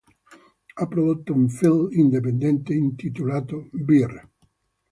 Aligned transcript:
Ha 0.77 0.87
prodotto 0.87 1.31
un 1.35 1.47
film 1.47 1.89
indipendente 1.91 2.73
intitolato 2.73 3.67
"Bear". 3.69 4.27